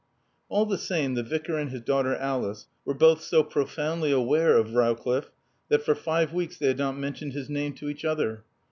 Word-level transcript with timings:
All 0.49 0.65
the 0.65 0.79
same, 0.79 1.13
the 1.13 1.21
Vicar 1.21 1.57
and 1.59 1.69
his 1.69 1.81
daughter 1.81 2.15
Alice 2.15 2.65
were 2.85 2.95
both 2.95 3.21
so 3.21 3.43
profoundly 3.43 4.11
aware 4.11 4.57
of 4.57 4.73
Rowcliffe 4.73 5.29
that 5.69 5.83
for 5.83 5.93
five 5.93 6.33
weeks 6.33 6.57
they 6.57 6.65
had 6.69 6.79
not 6.79 6.97
mentioned 6.97 7.33
his 7.33 7.51
name 7.51 7.73
to 7.73 7.87
each 7.87 8.03
other. 8.03 8.43